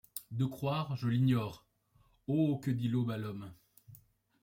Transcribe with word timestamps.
De 0.31 0.45
croire, 0.47 0.95
je 0.95 1.07
l’ignore: 1.07 1.63
Oh! 2.25 2.57
que 2.57 2.71
dit 2.71 2.87
l’aube 2.89 3.11
à 3.11 3.19
l’homme? 3.19 3.53